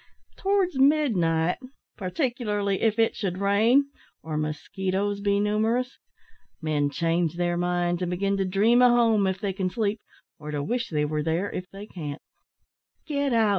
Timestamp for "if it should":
2.81-3.37